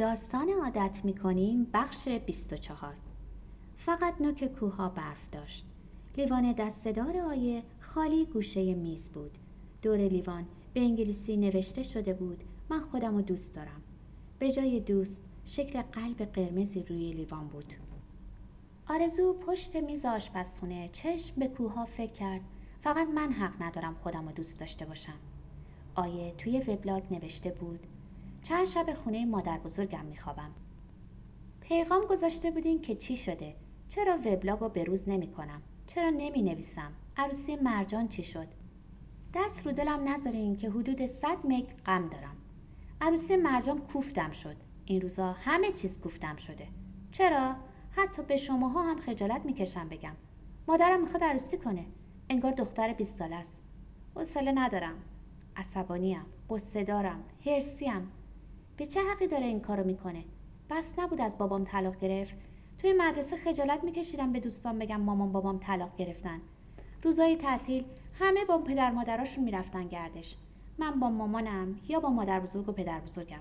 [0.00, 2.94] داستان عادت می‌کنیم بخش 24
[3.76, 5.64] فقط نوک کوها برف داشت.
[6.16, 9.38] لیوان دستدار آیه خالی گوشه میز بود.
[9.82, 13.82] دور لیوان به انگلیسی نوشته شده بود من خودم رو دوست دارم.
[14.38, 17.74] به جای دوست شکل قلب قرمزی روی لیوان بود.
[18.88, 22.40] آرزو پشت میز آشپزخونه چشم به کوها فکر کرد.
[22.82, 25.18] فقط من حق ندارم خودم رو دوست داشته باشم.
[25.94, 27.86] آیه توی وبلاگ نوشته بود
[28.42, 30.50] چند شب خونه مادر بزرگم میخوابم.
[31.60, 33.54] پیغام گذاشته بودین که چی شده؟
[33.88, 38.48] چرا وبلاگ رو بروز نمی کنم چرا نمی نویسم عروسی مرجان چی شد؟
[39.34, 42.36] دست رو دلم نذارین که حدود 100 مگ غم دارم.
[43.00, 44.56] عروسی مرجان کوفتم شد.
[44.84, 46.68] این روزا همه چیز کوفتم شده.
[47.12, 47.56] چرا؟
[47.90, 50.16] حتی به شماها هم خجالت می‌کشم بگم.
[50.68, 51.86] مادرم می‌خواد عروسی کنه.
[52.28, 53.62] انگار دختر 20 ساله است.
[54.14, 54.94] حوصله ندارم.
[55.56, 56.26] عصبانیم.
[56.50, 57.24] قصه دارم.
[57.46, 58.12] هرسیم
[58.80, 60.24] به چه حقی داره این کارو می‌کنه؟
[60.70, 62.34] بس نبود از بابام طلاق گرفت.
[62.78, 66.40] توی مدرسه خجالت میکشیدم به دوستان بگم مامان بابام طلاق گرفتن.
[67.02, 67.84] روزای تعطیل
[68.18, 70.36] همه با پدر مادراشون می‌رفتن گردش.
[70.78, 73.40] من با مامانم یا با مادر بزرگ و پدر بزرگم.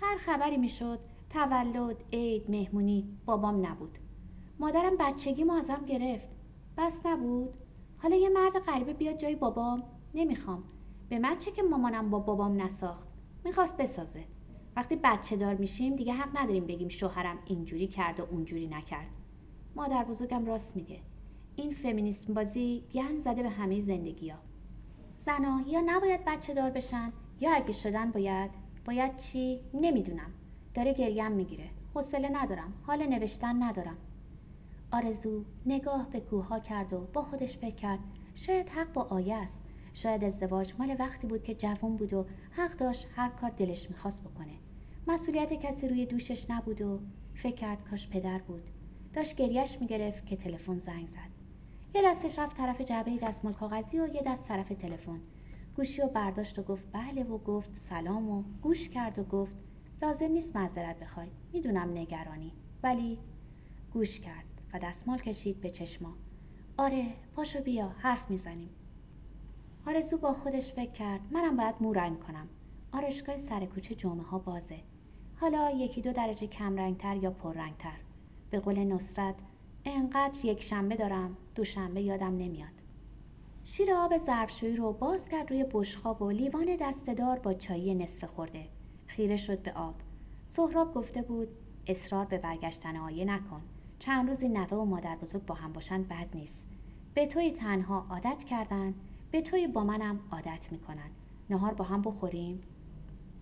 [0.00, 0.98] هر خبری می‌شد
[1.30, 3.98] تولد عید مهمونی بابام نبود.
[4.58, 6.28] مادرم بچگی ما ازم گرفت.
[6.76, 7.54] بس نبود.
[7.98, 9.82] حالا یه مرد غریبه بیاد جای بابام؟
[10.14, 10.64] نمی‌خوام.
[11.08, 13.08] به من چه که مامانم با بابام نساخت.
[13.44, 14.24] می‌خواست بسازه.
[14.78, 19.06] وقتی بچه دار میشیم دیگه حق نداریم بگیم شوهرم اینجوری کرد و اونجوری نکرد.
[19.76, 21.00] مادر بزرگم راست میگه.
[21.56, 24.38] این فمینیسم بازی گن زده به همه زندگی ها
[25.16, 27.12] زنا یا نباید بچه دار بشن.
[27.40, 28.50] یا اگه شدن باید.
[28.84, 30.30] باید چی؟ نمی‌دونم.
[30.74, 31.70] داره گریم می‌گیره.
[31.94, 32.72] حوصله ندارم.
[32.86, 33.96] حال نوشتن ندارم.
[34.92, 38.00] آرزو نگاه به کوها کرد و با خودش فکر کرد.
[38.34, 39.64] شاید حق با آیه است.
[39.92, 44.24] شاید ازدواج مال وقتی بود که جوان بود و حق داشت هر کار دلش می‌خواست
[44.24, 44.67] بکنه.
[45.08, 47.00] مسئولیت کسی روی دوشش نبود و
[47.34, 48.62] فکر کرد کاش پدر بود.
[49.12, 51.30] داشت گریش می‌گرفت که تلفن زنگ زد.
[51.94, 55.20] یه دستش رفت طرف جعبه دستمال کاغذی و یه دست طرف تلفن.
[55.76, 59.56] گوشی و برداشت و گفت بله و گفت سلام و گوش کرد و گفت
[60.02, 61.28] لازم نیست معذرت بخوای.
[61.52, 62.52] می‌دونم نگرانی.
[62.82, 63.18] ولی
[63.92, 66.16] گوش کرد و دستمال کشید به چشما.
[66.78, 68.70] آره پاشو بیا حرف می‌زنیم.
[69.86, 72.48] آرزو با خودش فکر کرد منم باید مو رنگ کنم.
[72.92, 74.78] آرشگاه سر کوچه جمعه ها بازه.
[75.40, 77.96] حالا یکی دو درجه کم رنگتر یا پررنگتر
[78.50, 79.34] به قول نصرت
[79.84, 82.72] انقدر یک شنبه دارم دوشنبه یادم نمیاد.
[83.64, 88.68] شیر آب ظرفشویی رو باز کرد روی بشخاب و لیوان دستدار با چایی نصف خورده.
[89.06, 89.94] خیره شد به آب.
[90.44, 91.48] سهراب گفته بود
[91.86, 93.62] اصرار به برگشتن آیه نکن.
[93.98, 96.68] چند روزی نوه و مادر بزرگ با هم باشن بد نیست.
[97.14, 98.94] به توی تنها عادت کردن
[99.30, 101.10] به توی با منم عادت می‌کنن.
[101.50, 102.60] نهار با هم بخوریم.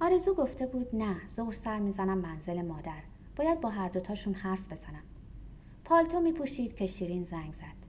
[0.00, 3.02] آرزو گفته بود نه زور سر می‌زنم منزل مادر.
[3.36, 5.02] باید با هر دوتاشون حرف بزنم.
[5.84, 7.86] پالتو میپوشید که شیرین زنگ زد.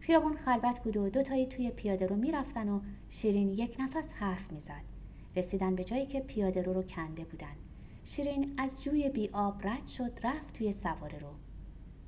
[0.00, 4.82] خیابون خلبت بود و دوتایی توی پیاده رو می‌رفتن و شیرین یک نفس حرف می‌زد.
[5.36, 7.56] رسیدن به جایی که پیاده رو رو کنده بودن.
[8.04, 11.30] شیرین از جوی بی آب رد شد رفت توی سواره رو.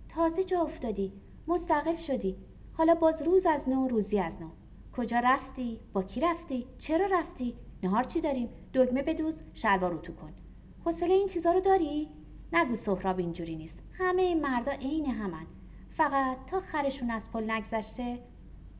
[0.08, 1.12] تازه جا افتادی.
[1.48, 2.36] مستقل شدی.
[2.72, 4.48] حالا باز روز از نو روزی از نو.
[4.96, 10.32] کجا رفتی؟ با کی رفتی؟ چرا رفتی؟ نهار چی داریم؟ دگمه بدوز شلوار تو کن.
[10.84, 12.08] حوصله این چیزا رو داری؟
[12.52, 13.82] نگو سهراب اینجوری نیست.
[13.92, 15.46] همه این مردا عین همن.
[15.90, 18.18] فقط تا خرشون از پل نگذشته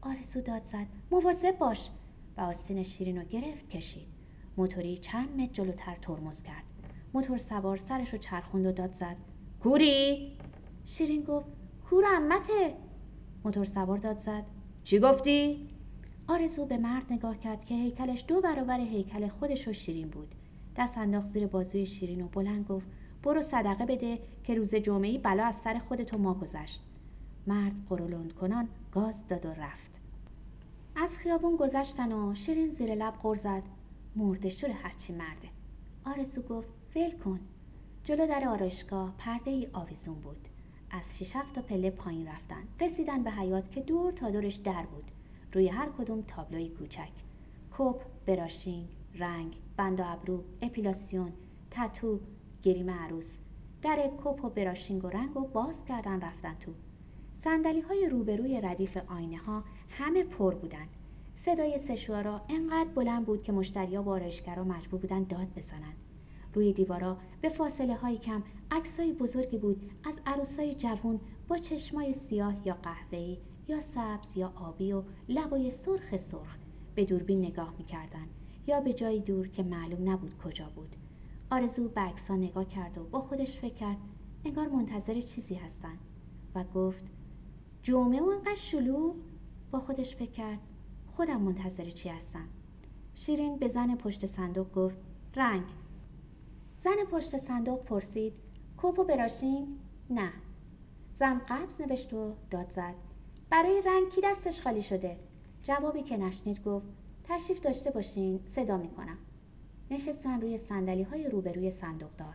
[0.03, 0.87] آرزو داد زد.
[1.11, 1.91] مواظب باش.
[2.37, 4.09] و آستین شیرین رو گرفت کشید.
[4.57, 6.65] موتوری چند متر جلوتر ترمز کرد.
[7.15, 9.17] موتور سوار سرش رو چرخوند و داد زد.
[9.61, 10.39] کوری؟
[10.85, 11.47] شیرین گفت
[11.91, 12.77] کور امته
[13.45, 14.45] موتور سوار داد زد.
[14.85, 15.69] چی گفتی؟
[16.31, 20.35] آرزو به مرد نگاه کرد که هیکلش دو برابر هیکل خودش و شیرین بود.
[20.77, 22.87] دست انداخت زیر بازوی شیرین و بلند گفت
[23.23, 26.83] برو صدقه بده که روز جمعه بلا از سر خودت و ما گذشت.
[27.47, 30.01] مرد قرولند کنان گاز داد و رفت.
[30.97, 33.63] از خیابون گذشتن و شیرین زیر لب غر زد.
[34.17, 35.49] مردشور هرچی مرده.
[36.05, 37.41] آرزو گفت ول کن.
[38.05, 40.49] جلو در آرایشگاه پرده ای آویزون بود.
[40.91, 42.63] از شش تا پله پایین رفتن.
[42.81, 45.11] رسیدن به حیات که دور تا دورش در بود.
[45.53, 47.13] روی هر کدوم تابلوی کوچک.
[47.79, 51.33] کپ براشینگ رنگ بند و ابرو اپیلاسیون
[51.71, 52.21] تتو
[52.63, 53.39] گریم عروس.
[53.83, 56.73] در کپ و براشینگ و رنگ و باز کردن رفتن تو.
[57.33, 60.87] سندلی های روبروی ردیف آینه ها همه پر بودن.
[61.35, 65.95] صدای سشوارا انقدر بلند بود که مشتریا و آرایشگرا مجبور بودن داد بزنن.
[66.55, 72.67] روی دیوارا به فاصله های کم عکسای بزرگی بود از عروسای جوون با چشمای سیاه
[72.67, 73.39] یا قهوه‌ای
[73.71, 76.57] یا سبز یا آبی و لبای سرخ سرخ
[76.95, 78.27] به دوربین نگاه می‌کردن
[78.67, 80.97] یا به جایی دور که معلوم نبود کجا بود.
[81.51, 83.97] آرزو به نگاه کرد و با خودش فکر کرد
[84.45, 85.99] انگار منتظر چیزی هستن
[86.55, 87.05] و گفت
[87.83, 89.15] جمعه و انقدر شلوغ؟
[89.71, 90.59] با خودش فکر کرد
[91.07, 92.49] خودم منتظر چی هستم؟
[93.15, 94.99] شیرین به زن پشت صندوق گفت
[95.37, 95.65] رنگ.
[96.77, 98.33] زن پشت صندوق پرسید
[98.77, 99.79] کوپو براشین؟
[100.11, 100.33] نه.
[101.13, 103.10] زن قبض نوشت و داد زد.
[103.51, 105.17] برای رنگ کی دستش خالی شده؟
[105.63, 106.87] جوابی که نشنید گفت
[107.25, 109.19] تشریف داشته باشین صدا می‌کنم.
[109.91, 112.35] نشستن روی سندلی های روبروی صندوقدار.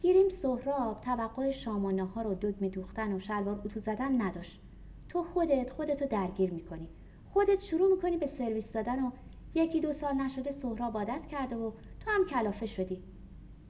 [0.00, 4.60] گیریم سهراب توقع شام و نهار و دگمه دوختن و شلوار اتو زدن نداشت.
[5.08, 6.88] تو خودت خودتو درگیر می‌کنی.
[7.28, 9.10] خودت شروع می‌کنی به سرویس دادن و
[9.54, 11.70] یکی دو سال نشده سهراب عادت کرده و
[12.00, 13.02] تو هم کلافه شدی.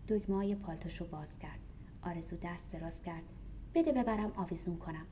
[0.08, 1.60] دگمه های پالتوشو باز کرد.
[2.02, 3.22] آرزو دست دراز کرد.
[3.74, 5.06] بده ببرم آویزون کنم.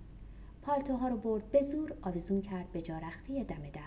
[0.62, 3.80] پالتوها رو برد به زور آویزون کرد به جارختی دم در.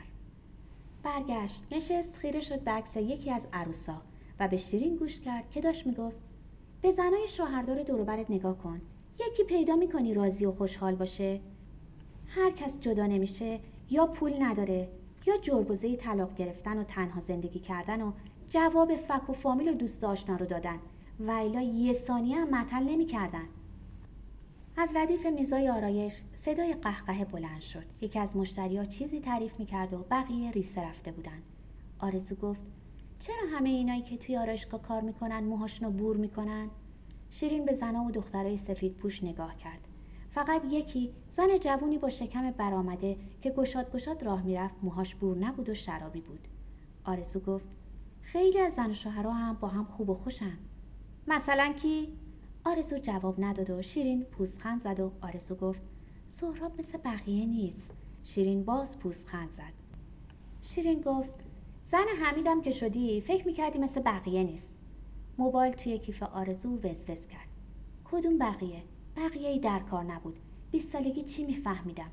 [1.04, 4.01] برگشت نشست خیره شد به عکس یکی از عروسا
[4.39, 6.18] و به شیرین گوش کرد که داشت می‌گفت
[6.81, 8.81] به زنای شوهردار دوروبرت نگاه کن.
[9.19, 11.42] یکی پیدا می‌کنی راضی و خوشحال باشه.
[12.27, 14.89] هر کس جدا نمیشه یا پول نداره
[15.25, 18.12] یا جربوزه طلاق گرفتن و تنها زندگی کردن و
[18.50, 20.80] جواب فک و فامیل و دوست آشنا رو دادن.
[21.19, 23.45] و الا یه ثانیه هم مطل نمی‌کردن.
[24.77, 27.83] از ردیف میزای آرایش صدای قهقه بلند شد.
[28.01, 31.42] یکی از مشتریا چیزی تعریف می‌کرد و بقیه ریسه رفته بودن.
[32.00, 32.62] آرزو گفت
[33.19, 36.69] چرا همه اینایی که توی آرایشگاه کار می‌کنن موهاشونو بور می‌کنن؟
[37.30, 39.88] شیرین به زنها و دخترای سفید پوش نگاه کرد.
[40.31, 45.69] فقط یکی زن جوونی با شکم برآمده که گشاد گشاد راه می‌رفت موهاش بور نبود
[45.69, 46.48] و شرابی بود.
[47.04, 47.68] آرزو گفت
[48.21, 50.57] خیلی از زن و شوهرها هم با هم خوب و خوشن.
[51.28, 52.18] مثلا کی؟
[52.67, 55.83] آرزو جواب نداد و شیرین پوزخند زد و آرزو گفت
[56.27, 57.91] سهراب مثل بقیه نیست.
[58.23, 59.73] شیرین باز پوزخند زد.
[60.62, 61.39] شیرین گفت
[61.83, 64.79] زن حمیدم که شدی فکر می‌کردی مثل بقیه نیست.
[65.38, 67.47] موبایل توی کیف آرزو وزوز کرد.
[68.06, 68.83] کدوم بقیه؟
[69.15, 70.39] بقیه ای در کار نبود.
[70.71, 72.11] بیست سالگی چی میفهمیدم؟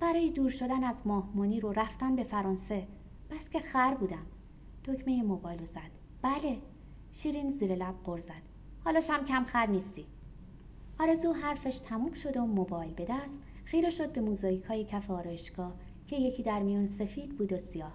[0.00, 2.86] برای دور شدن از ماهمونی رو رفتن به فرانسه.
[3.30, 4.26] بس که خر بودم.
[4.84, 5.90] دکمه موبایل رو زد.
[6.22, 6.58] بله.
[7.12, 8.42] شیرین زیر لب قر زد.
[8.84, 10.06] حالاش هم کم خر نیستی.
[11.00, 15.74] آرزو حرفش تموم شد و موبایل به دست خیره شد به موزاییک های کف آرایشگاه
[16.06, 17.92] که یکی در میون سفید بود و سیاه.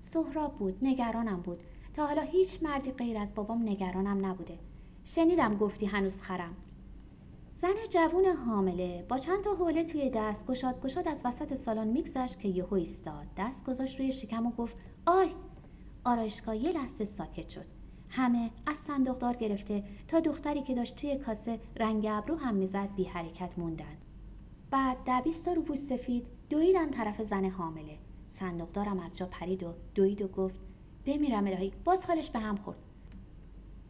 [0.00, 1.58] سهراب بود نگرانم بود.
[1.94, 4.58] تا حالا هیچ مردی غیر از بابام نگرانم نبوده.
[5.04, 6.56] شنیدم گفتی هنوز خرم.
[7.54, 12.38] زن جوون حامله با چند تا حوله توی دست گشاد گشاد از وسط سالن میگذشت
[12.38, 13.26] که یهو ایستاد.
[13.36, 14.76] دست گذاشت روی شکم و گفت
[15.06, 15.28] آی!
[16.04, 17.81] آرایشگاه یه لحظه ساکت شد.
[18.14, 23.04] همه از صندوقدار گرفته تا دختری که داشت توی کاسه رنگ ابرو هم می‌زد بی
[23.04, 23.96] حرکت موندن.
[24.70, 27.98] بعد ده تا روپوش سفید دویدن طرف زن حامله.
[28.28, 30.60] صندوقدارم از جا پرید و دوید و گفت
[31.06, 32.78] بمیرم الهی باز حالش به هم خورد.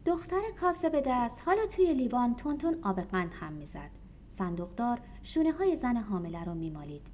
[0.05, 3.89] دختر کاسه به دست حالا توی لیوان تون آب قند هم می‌زد.
[4.27, 7.07] صندوقدار شونه های زن حامله رو میمالید.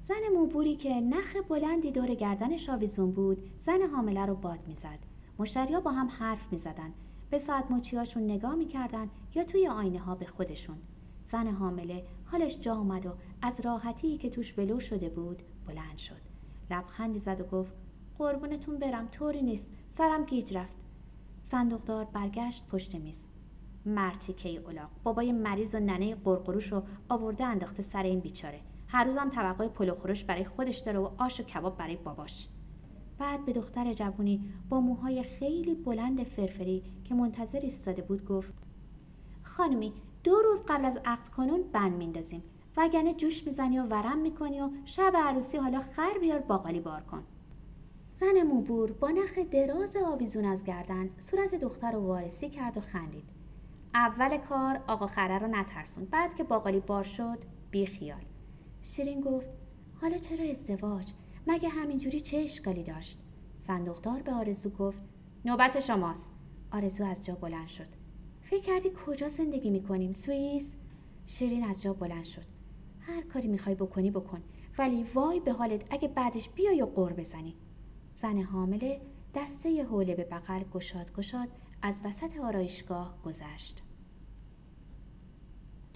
[0.00, 5.09] زن موبوری که نخ بلندی دور گردنش آویزون بود زن حامله رو باد می‌زد.
[5.40, 6.92] مشتریا با هم حرف می‌زدن.
[7.30, 10.76] به ساعت مچیاشون نگاه می‌کردن یا توی آینه ها به خودشون.
[11.22, 13.10] زن حامله حالش جا اومد و
[13.42, 16.20] از راحتی که توش ولو شده بود بلند شد.
[16.70, 17.72] لبخندی زد و گفت
[18.18, 19.70] قربونتون برم طوری نیست.
[19.86, 20.76] سرم گیج رفت.
[21.40, 23.28] صندوقدار برگشت پشت میز.
[23.86, 28.60] مرتی کی اولاق بابای مریض و ننه قرقروش رو آورده انداخته سر این بیچاره.
[28.88, 32.48] هر روزم توقع پلو خورش برای خودش داره و آش و کباب برای باباش.
[33.20, 38.54] بعد به دختر جوونی با موهای خیلی بلند فرفری که منتظر ایستاده بود گفت
[39.42, 39.92] خانمی
[40.24, 42.42] دو روز قبل از عقد کنون بند میندازیم.
[42.76, 47.22] وگرنه جوش می‌زنی و ورم می‌کنی و شب عروسی حالا خر بیار باقالی بار کن.
[48.12, 53.24] زن موبور با نخ دراز آویزون از گردن صورت دختر رو وارسی کرد و خندید.
[53.94, 56.04] اول کار آقا خره رو نترسون.
[56.04, 57.38] بعد که باقالی بار شد
[57.70, 58.24] بی خیال
[58.82, 59.50] شیرین گفت
[60.00, 61.12] حالا چرا ازدواج؟
[61.46, 63.18] مگه همینجوری چه اشکالی داشت؟
[63.58, 65.02] صندوقدار به آرزو گفت
[65.44, 66.32] نوبت شماست.
[66.72, 67.88] آرزو از جا بلند شد.
[68.42, 70.76] فکر کردی کجا زندگی می‌کنیم سوئیس؟
[71.26, 72.44] شیرین از جا بلند شد.
[73.00, 74.42] هر کاری می‌خوای بکنی بکن.
[74.78, 77.54] ولی وای به حالت اگه بعدش بیای و قور بزنی.
[78.14, 79.00] زن حامله
[79.34, 81.48] دسته حوله به بغل گشاد گشاد
[81.82, 83.82] از وسط آرایشگاه گذشت.